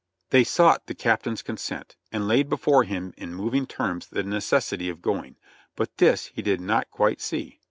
They 0.31 0.43
sought 0.43 0.87
the 0.87 0.95
cap 0.95 1.21
tain's 1.21 1.43
consent, 1.43 1.95
and 2.11 2.27
laid 2.27 2.49
before 2.49 2.85
him 2.85 3.13
in 3.17 3.35
moving 3.35 3.67
terms 3.67 4.07
the 4.07 4.23
necessity 4.23 4.89
of 4.89 4.99
going; 5.03 5.35
but 5.75 5.95
this 5.99 6.31
he 6.33 6.41
did 6.41 6.59
not 6.59 6.89
quite 6.89 7.21
see. 7.21 7.59